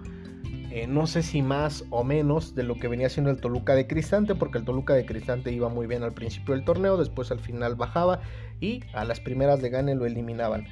[0.70, 3.86] Eh, no sé si más o menos de lo que venía siendo el Toluca de
[3.86, 7.40] Cristante, porque el Toluca de Cristante iba muy bien al principio del torneo, después al
[7.40, 8.20] final bajaba
[8.60, 10.66] y a las primeras de gane lo eliminaban.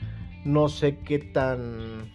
[0.44, 2.12] No sé qué tan,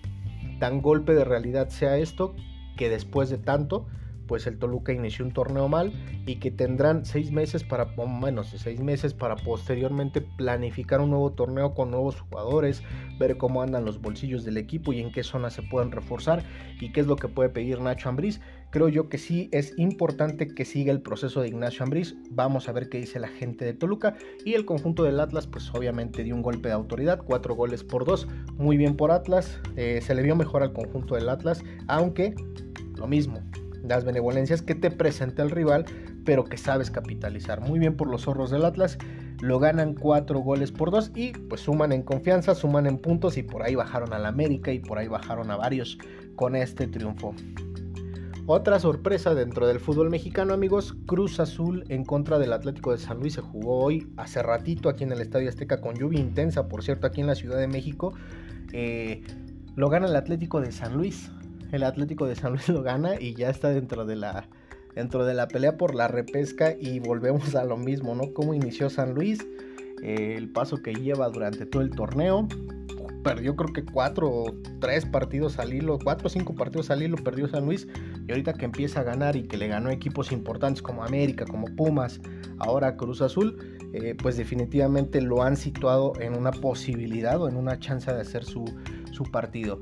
[0.59, 2.35] tan golpe de realidad sea esto,
[2.77, 3.87] que después de tanto,
[4.27, 5.91] pues el Toluca inició un torneo mal
[6.25, 11.33] y que tendrán seis meses para, menos de seis meses para posteriormente planificar un nuevo
[11.33, 12.81] torneo con nuevos jugadores,
[13.19, 16.43] ver cómo andan los bolsillos del equipo y en qué zonas se pueden reforzar
[16.79, 18.39] y qué es lo que puede pedir Nacho Ambriz.
[18.71, 22.15] Creo yo que sí es importante que siga el proceso de Ignacio Ambriz.
[22.29, 25.69] Vamos a ver qué dice la gente de Toluca y el conjunto del Atlas, pues
[25.75, 29.59] obviamente dio un golpe de autoridad, cuatro goles por dos, muy bien por Atlas.
[29.75, 32.33] Eh, se le vio mejor al conjunto del Atlas, aunque
[32.95, 33.41] lo mismo,
[33.83, 35.83] las benevolencias que te presenta el rival,
[36.23, 37.59] pero que sabes capitalizar.
[37.59, 38.97] Muy bien por los zorros del Atlas,
[39.41, 43.43] lo ganan 4 goles por 2 y pues suman en confianza, suman en puntos y
[43.43, 45.97] por ahí bajaron al América y por ahí bajaron a varios
[46.37, 47.35] con este triunfo.
[48.47, 53.19] Otra sorpresa dentro del fútbol mexicano, amigos, Cruz Azul en contra del Atlético de San
[53.19, 56.83] Luis se jugó hoy hace ratito aquí en el Estadio Azteca con lluvia intensa, por
[56.83, 58.13] cierto, aquí en la Ciudad de México.
[58.73, 59.23] Eh,
[59.75, 61.31] lo gana el Atlético de San Luis
[61.71, 64.47] el Atlético de San Luis lo gana y ya está dentro de la
[64.95, 68.33] dentro de la pelea por la repesca y volvemos a lo mismo, ¿no?
[68.33, 69.39] Cómo inició San Luis.
[70.03, 72.47] eh, el paso que lleva durante todo el torneo.
[73.23, 77.17] Perdió creo que cuatro o tres partidos al hilo, cuatro o cinco partidos al hilo
[77.17, 77.87] perdió San Luis.
[78.27, 81.67] Y ahorita que empieza a ganar y que le ganó equipos importantes como América, como
[81.75, 82.19] Pumas,
[82.59, 83.57] ahora Cruz Azul,
[83.93, 88.43] eh, pues definitivamente lo han situado en una posibilidad o en una chance de hacer
[88.43, 88.65] su,
[89.11, 89.79] su partido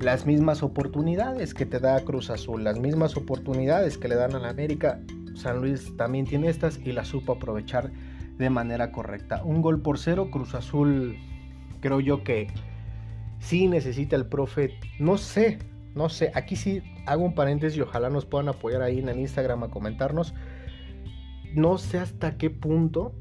[0.00, 4.38] las mismas oportunidades que te da Cruz Azul, las mismas oportunidades que le dan a
[4.38, 4.98] la América,
[5.34, 7.92] San Luis también tiene estas y las supo aprovechar
[8.38, 9.42] de manera correcta.
[9.44, 11.18] Un gol por cero, Cruz Azul
[11.80, 12.48] creo yo que
[13.38, 15.58] sí necesita el profe, no sé,
[15.94, 19.18] no sé, aquí sí hago un paréntesis y ojalá nos puedan apoyar ahí en el
[19.18, 20.34] Instagram a comentarnos.
[21.54, 23.12] No sé hasta qué punto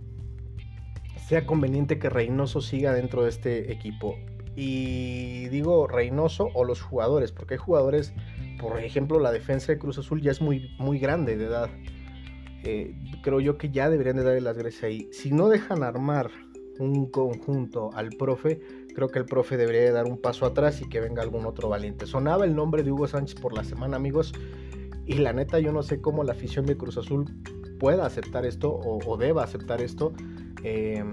[1.28, 4.16] sea conveniente que Reynoso siga dentro de este equipo.
[4.56, 8.14] Y digo Reynoso o los jugadores, porque hay jugadores,
[8.60, 11.70] por ejemplo, la defensa de Cruz Azul ya es muy, muy grande de edad.
[12.64, 15.10] Eh, creo yo que ya deberían de darle las gracias ahí.
[15.12, 16.30] Si no dejan armar
[16.80, 18.62] un conjunto al profe,
[18.96, 22.06] creo que el profe debería dar un paso atrás y que venga algún otro valiente.
[22.06, 24.34] Sonaba el nombre de Hugo Sánchez por la semana, amigos,
[25.06, 27.26] y la neta yo no sé cómo la afición de Cruz Azul
[27.80, 30.14] pueda aceptar esto o, deba aceptar esto.
[30.64, 31.04] Eh,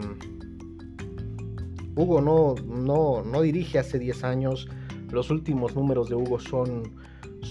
[1.96, 4.68] Hugo no, no, no dirige hace 10 años.
[5.10, 6.82] Los últimos números de Hugo son,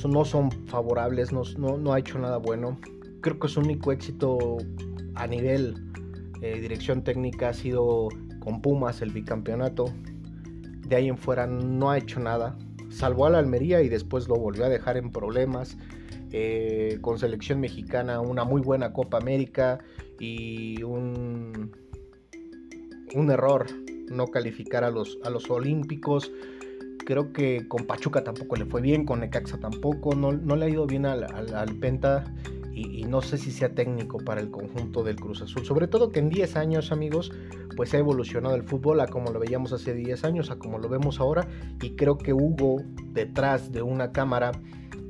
[0.07, 2.77] no son favorables, no, no, ha hecho nada bueno.
[3.21, 4.57] Creo que su único éxito
[5.15, 5.75] a nivel
[6.41, 9.85] eh, dirección técnica ha sido con Pumas el bicampeonato.
[10.87, 12.57] De ahí en fuera no ha hecho nada.
[12.89, 15.77] Salvó a la Almería y después lo volvió a dejar en problemas.
[16.31, 19.79] Eh, con selección mexicana, una muy buena Copa América
[20.19, 21.71] y un,
[23.13, 23.67] un error
[24.09, 26.31] no calificar a los, a los Olímpicos.
[27.05, 30.69] Creo que con Pachuca tampoco le fue bien, con Necaxa tampoco, no, no le ha
[30.69, 32.25] ido bien al, al, Penta
[32.75, 35.65] y, no sé si sea técnico para el conjunto del Cruz Azul.
[35.65, 37.31] Sobre todo que en 10 años, amigos,
[37.77, 40.89] pues ha evolucionado el fútbol a como lo veíamos hace 10 años, a como lo
[40.89, 41.47] vemos ahora.
[41.81, 42.81] Y creo que Hugo,
[43.13, 44.51] detrás de una cámara,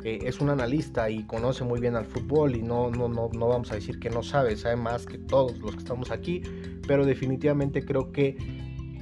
[0.04, 3.48] eh, es un analista y conoce muy bien al fútbol y no, no, no, no
[3.48, 6.44] vamos a decir que no sabe, sabe más que todos los que estamos aquí,
[6.88, 8.38] pero definitivamente creo que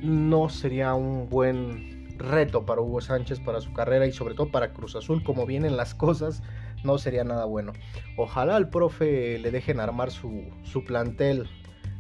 [0.02, 4.72] no sería un buen reto para Hugo Sánchez, para su carrera y sobre todo para
[4.72, 6.42] Cruz Azul, como vienen las cosas,
[6.84, 7.74] no sería nada bueno.
[8.18, 11.48] Ojalá al profe le dejen armar su, su plantel.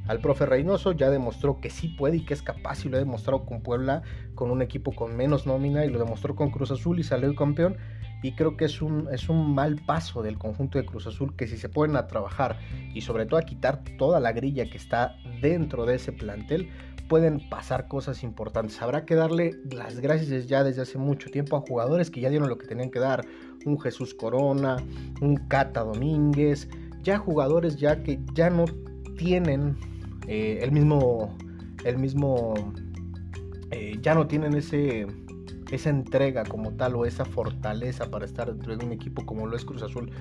[0.08, 3.00] Al profe Reynoso ya demostró que sí puede y que es capaz y lo ha
[3.00, 4.02] demostrado con Puebla,
[4.36, 7.78] con un equipo con menos nómina y lo demostró con Cruz Azul y salió campeón
[8.24, 11.46] y creo que es un, es un mal paso del conjunto de Cruz Azul que
[11.46, 12.58] si se pueden a trabajar
[12.94, 16.70] y sobre todo a quitar toda la grilla que está dentro de ese plantel,
[17.10, 18.82] pueden pasar cosas importantes.
[18.82, 22.50] Habrá que darle las gracias ya desde hace mucho tiempo a jugadores que ya dieron
[22.50, 23.26] lo que tenían que dar.
[23.66, 24.78] Un Jesús Corona,
[25.22, 26.68] un Cata Domínguez,
[27.04, 28.66] ya jugadores ya que ya no
[29.18, 29.78] tienen
[30.28, 31.36] eh, el mismo,
[31.84, 32.54] el mismo,
[33.72, 35.06] eh, ya no tienen ese,
[35.72, 39.56] esa entrega como tal o esa fortaleza para estar dentro de un equipo como lo
[39.56, 40.12] es Cruz Azul.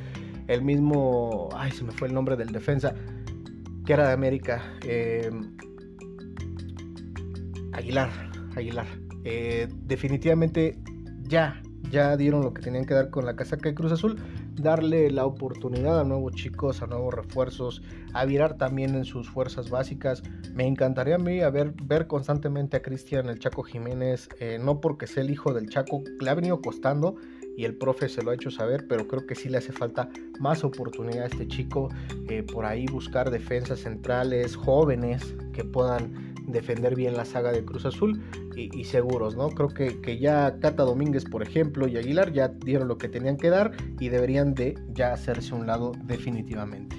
[0.48, 2.94] El mismo, ay, se me fue el nombre del defensa,
[3.86, 4.62] que era de América.
[4.84, 5.30] Eh,
[7.72, 8.10] Aguilar,
[8.56, 8.86] Aguilar.
[9.86, 10.76] Definitivamente
[11.22, 11.61] ya,
[11.92, 14.16] ya dieron lo que tenían que dar con la casaca de Cruz Azul.
[14.56, 17.82] Darle la oportunidad a nuevos chicos, a nuevos refuerzos,
[18.14, 20.22] a virar también en sus fuerzas básicas.
[20.54, 25.06] Me encantaría a mí ver, ver constantemente a Cristian el Chaco Jiménez, eh, no porque
[25.06, 27.16] sea el hijo del Chaco, le ha venido costando
[27.56, 30.08] y el profe se lo ha hecho saber, pero creo que sí le hace falta
[30.40, 31.90] más oportunidad a este chico,
[32.28, 37.86] eh, por ahí buscar defensas centrales jóvenes que puedan defender bien la saga de Cruz
[37.86, 38.22] Azul
[38.56, 39.48] y, seguros, ¿no?
[39.50, 43.36] Creo que, que, ya Cata Domínguez, por ejemplo, y Aguilar ya dieron lo que tenían
[43.36, 46.96] que dar y deberían de ya hacerse un lado definitivamente.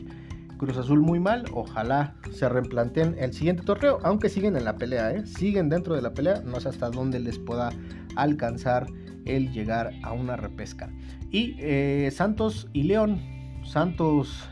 [0.57, 5.11] Cruz Azul muy mal, ojalá se replanteen el siguiente torneo, aunque siguen en la pelea,
[5.11, 5.25] ¿eh?
[5.25, 7.71] siguen dentro de la pelea, no sé hasta dónde les pueda
[8.15, 8.87] alcanzar
[9.25, 10.89] el llegar a una repesca.
[11.31, 13.21] Y eh, Santos y León,
[13.63, 14.49] Santos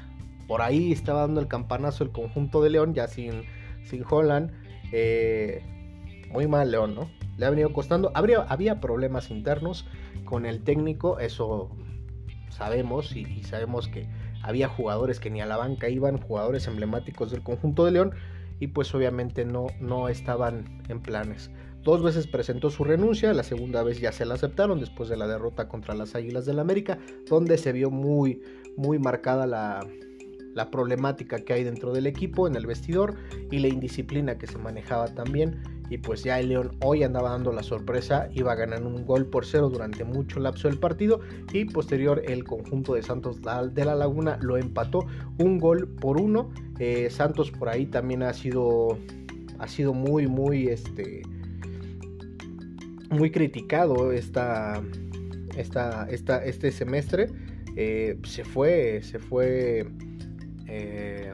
[0.47, 3.43] por ahí estaba dando el campanazo el conjunto de León, ya sin,
[3.85, 4.51] sin Holland,
[4.91, 5.63] eh,
[6.31, 7.09] muy mal León, ¿no?
[7.37, 8.11] Le ha venido costando.
[8.13, 9.87] Había problemas internos
[10.25, 11.69] con el técnico, eso
[12.49, 14.07] sabemos y, sabemos que
[14.43, 18.11] había jugadores que ni a la banca iban, jugadores emblemáticos del conjunto de León
[18.59, 21.51] y pues obviamente no, no estaban en planes.
[21.83, 25.27] Dos veces presentó su renuncia, la segunda vez ya se la aceptaron después de la
[25.27, 28.43] derrota contra las Águilas del América, donde se vio muy,
[28.77, 29.83] muy marcada la,
[30.53, 33.15] la problemática que hay dentro del equipo, en el vestidor
[33.49, 35.61] y la indisciplina que se manejaba también.
[35.89, 39.45] Y pues ya el León hoy andaba dando la sorpresa, iba ganando un gol por
[39.45, 41.19] cero durante mucho lapso del partido
[41.51, 45.05] y posterior el conjunto de Santos de la Laguna lo empató
[45.37, 46.49] un gol por uno.
[46.79, 48.97] Eh, Santos por ahí también ha sido
[49.61, 51.21] ha sido muy, muy, este,
[53.11, 54.81] muy criticado esta,
[55.55, 57.27] esta, esta, este semestre.
[57.75, 59.87] Eh, se fue, se fue
[60.73, 61.33] eh,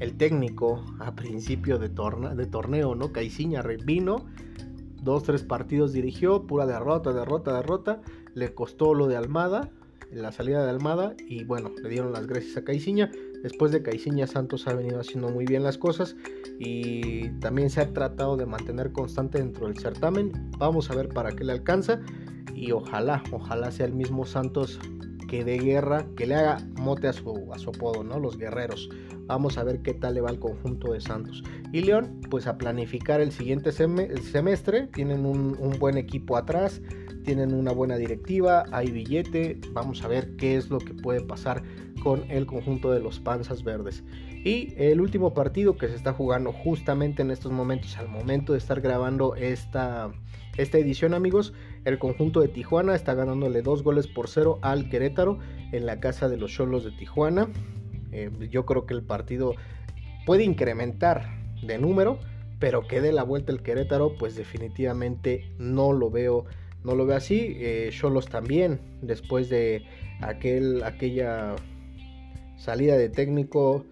[0.00, 3.12] el técnico a principio de, torneo, ¿no?
[3.12, 4.26] Caiciña vino,
[5.02, 8.02] dos, tres partidos dirigió, pura derrota, derrota, derrota.
[8.34, 9.70] Le costó lo de Almada,
[10.12, 13.10] la salida de Almada, y bueno, le dieron las gracias a Caiciña.
[13.42, 16.16] Después de Caiciña, Santos ha venido haciendo muy bien las cosas
[16.58, 20.50] y también se ha tratado de mantener constante dentro del certamen.
[20.58, 22.00] Vamos a ver para qué le alcanza
[22.54, 24.78] y ojalá, ojalá sea el mismo Santos
[25.42, 28.20] de guerra, que le haga mote a su, a su apodo, ¿no?
[28.20, 28.88] Los guerreros.
[29.26, 31.42] Vamos a ver qué tal le va al conjunto de Santos.
[31.72, 34.88] Y León, pues a planificar el siguiente semestre.
[34.88, 36.82] Tienen un buen equipo atrás,
[37.24, 39.58] tienen una buena directiva, hay billete.
[39.72, 41.62] Vamos a ver qué es lo que puede pasar
[42.02, 44.04] con el conjunto de los Panzas Verdes.
[44.44, 48.58] Y el último partido que se está jugando justamente en estos momentos, al momento de
[48.58, 50.12] estar grabando esta,
[50.58, 51.54] esta edición, amigos,
[51.84, 55.38] el conjunto de Tijuana está ganándole dos goles por cero al Querétaro
[55.72, 57.48] en la casa de los Cholos de Tijuana.
[58.12, 59.54] Eh, yo creo que el partido
[60.26, 62.18] puede incrementar de número,
[62.58, 66.44] pero que dé la vuelta el Querétaro, pues definitivamente no lo veo,
[66.84, 67.56] no lo veo así.
[67.56, 69.82] Eh, Cholos también, después de
[70.20, 71.56] aquel, aquella
[72.56, 73.84] salida de técnico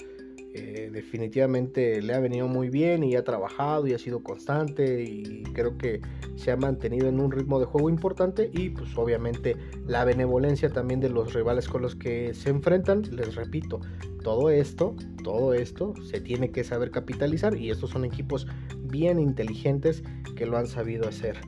[0.54, 5.44] eh, definitivamente le ha venido muy bien y ha trabajado y ha sido constante y
[5.54, 6.02] creo que
[6.36, 11.00] se ha mantenido en un ritmo de juego importante y pues obviamente la benevolencia también
[11.00, 13.80] de los rivales con los que se enfrentan, les repito,
[14.22, 18.46] todo esto, todo esto se tiene que saber capitalizar y estos son equipos
[18.82, 20.02] bien inteligentes
[20.36, 21.38] que lo han sabido hacer.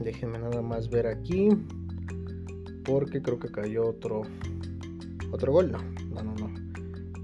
[0.00, 1.48] Déjenme nada más ver aquí
[2.84, 4.22] porque creo que cayó otro
[5.30, 5.78] otro gol, no,
[6.10, 6.68] no, no, no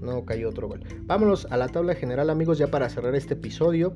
[0.05, 0.81] no cayó otro gol.
[1.05, 3.95] Vámonos a la tabla general, amigos, ya para cerrar este episodio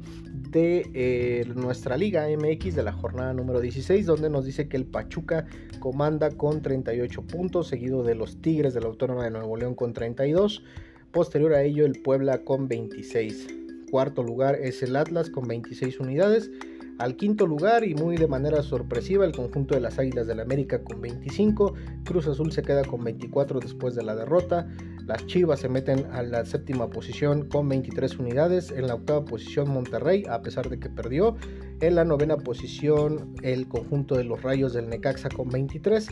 [0.49, 4.85] de eh, nuestra Liga MX de la jornada número 16, donde nos dice que el
[4.85, 5.45] Pachuca
[5.79, 9.93] comanda con 38 puntos, seguido de los Tigres de la Autónoma de Nuevo León con
[9.93, 10.63] 32.
[11.11, 13.47] Posterior a ello, el Puebla con 26.
[13.91, 16.51] Cuarto lugar es el Atlas con 26 unidades.
[16.99, 20.43] Al quinto lugar y muy de manera sorpresiva el conjunto de las Águilas del la
[20.43, 21.73] América con 25,
[22.03, 24.67] Cruz Azul se queda con 24 después de la derrota,
[25.05, 29.69] las Chivas se meten a la séptima posición con 23 unidades, en la octava posición
[29.69, 31.37] Monterrey a pesar de que perdió,
[31.79, 36.09] en la novena posición el conjunto de los Rayos del Necaxa con 23,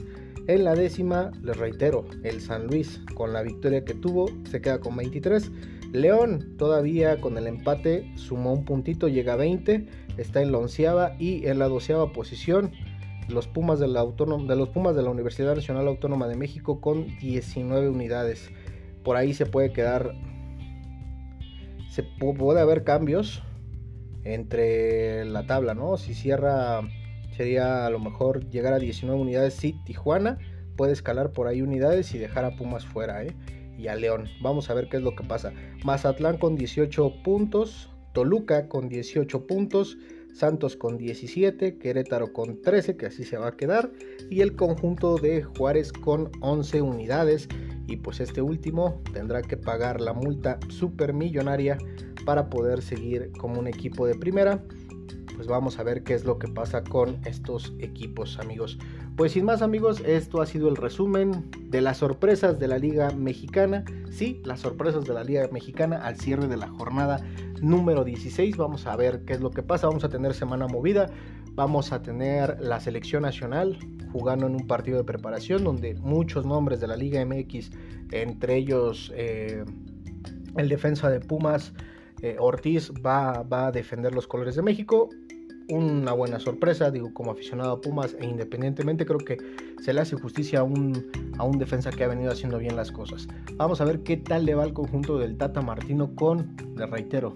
[0.48, 4.80] en la décima, les reitero, el San Luis con la victoria que tuvo se queda
[4.80, 5.52] con 23,
[5.92, 11.16] León todavía con el empate sumó un puntito, llega a 20, está en la onceava
[11.20, 12.72] y en la doceava posición
[13.28, 17.08] los Pumas, de, la de los Pumas de la Universidad Nacional Autónoma de México con
[17.20, 18.50] 19 unidades.
[19.04, 20.14] Por ahí se puede quedar,
[21.90, 23.44] se puede haber cambios
[24.24, 25.98] entre la tabla, ¿no?
[25.98, 26.82] Si cierra,
[27.36, 29.54] sería a lo mejor llegar a 19 unidades.
[29.54, 30.38] Sí, Tijuana
[30.78, 33.36] puede escalar por ahí unidades y dejar a Pumas fuera, ¿eh?
[33.78, 34.30] y a León.
[34.42, 35.54] Vamos a ver qué es lo que pasa.
[35.84, 40.00] Mazatlán con 18 puntos, Toluca con 18 puntos,
[40.34, 43.92] Santos con 17, Querétaro con 13, que así se va a quedar,
[44.28, 47.48] y el conjunto de Juárez con 11 unidades.
[47.86, 51.78] Y pues este último tendrá que pagar la multa supermillonaria
[52.26, 54.64] para poder seguir como un equipo de primera
[55.38, 58.80] pues vamos a ver qué es lo que pasa con estos equipos amigos.
[59.18, 63.10] Pues sin más amigos, esto ha sido el resumen de las sorpresas de la Liga
[63.10, 63.84] Mexicana.
[64.12, 67.26] Sí, las sorpresas de la Liga Mexicana al cierre de la jornada
[67.60, 68.56] número 16.
[68.58, 69.88] Vamos a ver qué es lo que pasa.
[69.88, 71.10] Vamos a tener semana movida.
[71.54, 73.80] Vamos a tener la selección nacional
[74.12, 77.72] jugando en un partido de preparación donde muchos nombres de la Liga MX,
[78.12, 79.66] entre ellos eh,
[80.58, 81.74] el defensa de Pumas,
[82.22, 85.10] eh, Ortiz va, va, a defender los colores de México
[85.70, 89.38] una buena sorpresa, digo, como aficionado a Pumas e independientemente creo que
[89.82, 92.92] se le hace justicia a un, a un defensa que ha venido haciendo bien las
[92.92, 93.28] cosas.
[93.56, 97.34] Vamos a ver qué tal le va el conjunto del Tata Martino con, le reitero,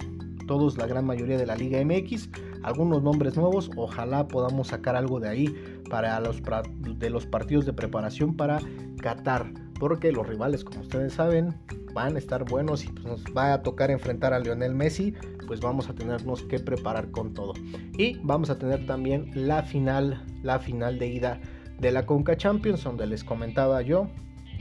[0.47, 2.29] todos, la gran mayoría de la Liga MX,
[2.63, 5.55] algunos nombres nuevos, ojalá podamos sacar algo de ahí
[5.89, 6.41] para los,
[6.79, 8.59] de los partidos de preparación para
[9.01, 9.51] Qatar,
[9.81, 11.55] porque los rivales, como ustedes saben,
[11.95, 15.15] van a estar buenos y pues nos va a tocar enfrentar a Lionel Messi,
[15.47, 17.53] pues vamos a tenernos que preparar con todo.
[17.97, 21.41] Y vamos a tener también la final, la final de ida
[21.79, 24.07] de la Conca Champions, donde les comentaba yo,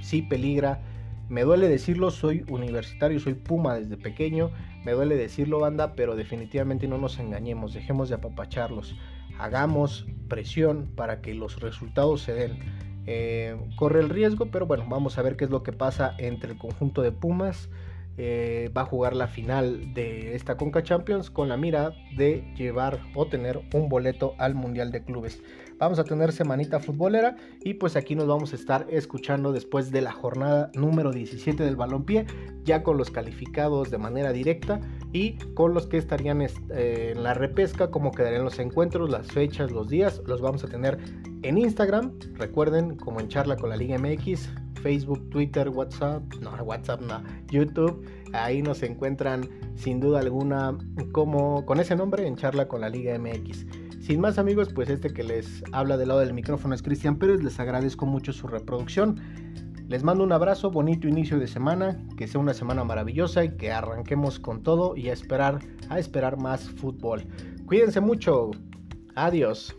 [0.00, 0.80] sí peligra.
[1.28, 4.50] Me duele decirlo, soy universitario, soy Puma desde pequeño.
[4.86, 8.96] Me duele decirlo, banda, pero definitivamente no nos engañemos, dejemos de apapacharlos.
[9.38, 12.89] Hagamos presión para que los resultados se den.
[13.12, 16.52] Eh, corre el riesgo, pero bueno, vamos a ver qué es lo que pasa entre
[16.52, 17.68] el conjunto de Pumas
[18.22, 23.00] eh, va a jugar la final de esta Conca Champions con la mira de llevar
[23.14, 25.42] o tener un boleto al Mundial de Clubes.
[25.80, 30.02] Vamos a tener semanita futbolera y pues aquí nos vamos a estar escuchando después de
[30.02, 32.26] la jornada número 17 del balompié,
[32.64, 34.78] ya con los calificados de manera directa
[35.14, 36.50] y con los que estarían eh,
[37.16, 40.98] en la repesca, cómo quedarían los encuentros, las fechas, los días, los vamos a tener
[41.42, 44.50] en Instagram, recuerden como en charla con la Liga MX,
[44.82, 50.76] Facebook, Twitter, WhatsApp, no, WhatsApp no, YouTube, ahí nos encuentran sin duda alguna
[51.12, 53.64] como con ese nombre en charla con la Liga MX.
[54.00, 57.42] Sin más amigos, pues este que les habla del lado del micrófono es Cristian Pérez,
[57.44, 59.20] les agradezco mucho su reproducción.
[59.88, 63.70] Les mando un abrazo, bonito inicio de semana, que sea una semana maravillosa y que
[63.70, 65.58] arranquemos con todo y a esperar,
[65.90, 67.26] a esperar más fútbol.
[67.66, 68.52] Cuídense mucho.
[69.16, 69.76] Adiós.